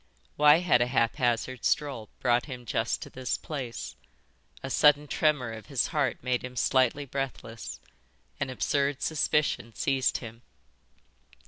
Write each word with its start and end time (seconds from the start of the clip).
Why 0.35 0.61
had 0.61 0.81
a 0.81 0.87
haphazard 0.87 1.63
stroll 1.63 2.09
brought 2.21 2.47
him 2.47 2.65
just 2.65 3.03
to 3.03 3.11
this 3.11 3.37
place? 3.37 3.95
A 4.63 4.71
sudden 4.71 5.05
tremor 5.05 5.51
of 5.51 5.67
his 5.67 5.85
heart 5.93 6.23
made 6.23 6.43
him 6.43 6.55
slightly 6.55 7.05
breathless. 7.05 7.79
An 8.39 8.49
absurd 8.49 9.03
suspicion 9.03 9.75
seized 9.75 10.17
him. 10.17 10.41